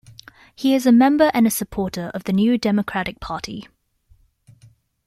[0.55, 3.67] He is a member and a supporter of the New Democratic Party.